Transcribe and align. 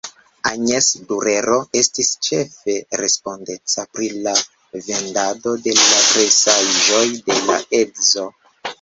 Agnes 0.51 0.85
Durero 1.11 1.57
estis 1.81 2.09
ĉefe 2.29 2.79
respondeca 3.03 3.87
pri 3.93 4.11
la 4.29 4.35
vendado 4.89 5.57
de 5.69 5.79
la 5.85 6.03
presaĵoj 6.11 7.07
de 7.31 7.43
la 7.49 7.65
edzo. 7.87 8.31